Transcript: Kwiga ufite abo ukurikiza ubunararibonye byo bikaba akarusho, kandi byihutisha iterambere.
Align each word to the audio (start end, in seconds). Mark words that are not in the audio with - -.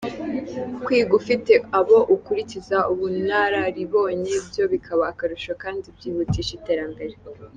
Kwiga 0.83 1.11
ufite 1.21 1.51
abo 1.79 1.97
ukurikiza 2.15 2.77
ubunararibonye 2.91 4.33
byo 4.47 4.63
bikaba 4.71 5.03
akarusho, 5.11 5.51
kandi 5.63 5.85
byihutisha 5.95 6.51
iterambere. 6.59 7.15